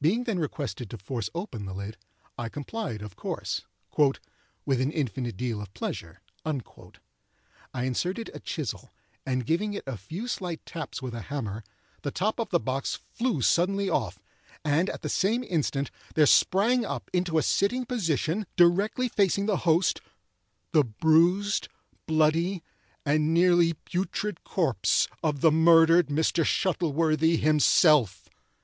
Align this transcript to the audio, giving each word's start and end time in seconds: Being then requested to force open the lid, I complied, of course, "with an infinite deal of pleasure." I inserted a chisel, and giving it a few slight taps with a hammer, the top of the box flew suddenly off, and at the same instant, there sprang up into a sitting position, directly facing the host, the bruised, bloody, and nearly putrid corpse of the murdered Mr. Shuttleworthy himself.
Being 0.00 0.22
then 0.22 0.38
requested 0.38 0.88
to 0.90 0.96
force 0.96 1.28
open 1.34 1.64
the 1.64 1.74
lid, 1.74 1.96
I 2.38 2.48
complied, 2.48 3.02
of 3.02 3.16
course, 3.16 3.62
"with 4.64 4.80
an 4.80 4.92
infinite 4.92 5.36
deal 5.36 5.60
of 5.60 5.74
pleasure." 5.74 6.20
I 6.44 7.82
inserted 7.82 8.30
a 8.32 8.38
chisel, 8.38 8.92
and 9.26 9.44
giving 9.44 9.74
it 9.74 9.82
a 9.84 9.96
few 9.96 10.28
slight 10.28 10.64
taps 10.66 11.02
with 11.02 11.16
a 11.16 11.22
hammer, 11.22 11.64
the 12.02 12.12
top 12.12 12.38
of 12.38 12.50
the 12.50 12.60
box 12.60 12.94
flew 12.94 13.42
suddenly 13.42 13.90
off, 13.90 14.20
and 14.64 14.88
at 14.88 15.02
the 15.02 15.08
same 15.08 15.42
instant, 15.42 15.90
there 16.14 16.26
sprang 16.26 16.84
up 16.84 17.10
into 17.12 17.36
a 17.36 17.42
sitting 17.42 17.84
position, 17.86 18.46
directly 18.54 19.08
facing 19.08 19.46
the 19.46 19.56
host, 19.66 20.00
the 20.70 20.84
bruised, 20.84 21.66
bloody, 22.06 22.62
and 23.04 23.34
nearly 23.34 23.72
putrid 23.72 24.44
corpse 24.44 25.08
of 25.24 25.40
the 25.40 25.50
murdered 25.50 26.06
Mr. 26.06 26.44
Shuttleworthy 26.46 27.36
himself. 27.40 28.28